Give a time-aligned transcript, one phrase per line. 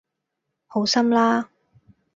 [0.65, 1.51] 好心啦